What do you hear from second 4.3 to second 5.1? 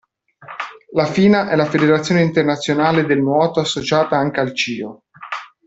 al CIO.